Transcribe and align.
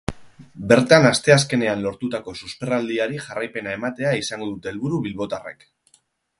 Bertan 0.69 1.03
asteazkenean 1.09 1.83
lortutako 1.83 2.33
susperraldiari 2.41 3.21
jarraipena 3.27 3.77
ematea 3.81 4.17
izango 4.25 4.51
dute 4.53 4.75
helburu 4.75 5.05
bilbotarrek. 5.07 5.71